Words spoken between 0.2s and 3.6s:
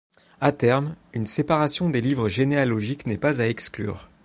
À terme, une séparation des livres généalogiques n'est pas à